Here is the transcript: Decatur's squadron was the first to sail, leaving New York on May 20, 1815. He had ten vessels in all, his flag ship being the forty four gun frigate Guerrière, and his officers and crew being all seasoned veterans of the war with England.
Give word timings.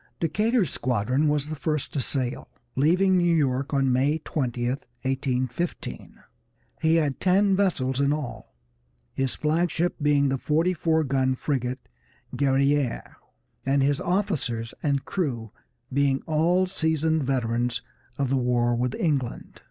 Decatur's 0.19 0.71
squadron 0.71 1.27
was 1.27 1.47
the 1.47 1.55
first 1.55 1.93
to 1.93 2.01
sail, 2.01 2.49
leaving 2.75 3.15
New 3.17 3.35
York 3.35 3.71
on 3.71 3.91
May 3.93 4.17
20, 4.25 4.65
1815. 4.69 6.19
He 6.81 6.95
had 6.95 7.19
ten 7.19 7.55
vessels 7.55 8.01
in 8.01 8.11
all, 8.11 8.55
his 9.13 9.35
flag 9.35 9.69
ship 9.69 9.93
being 10.01 10.29
the 10.29 10.39
forty 10.39 10.73
four 10.73 11.03
gun 11.03 11.35
frigate 11.35 11.87
Guerrière, 12.35 13.13
and 13.63 13.83
his 13.83 14.01
officers 14.01 14.73
and 14.81 15.05
crew 15.05 15.51
being 15.93 16.23
all 16.25 16.65
seasoned 16.65 17.21
veterans 17.21 17.83
of 18.17 18.29
the 18.29 18.37
war 18.37 18.73
with 18.75 18.95
England. 18.95 19.59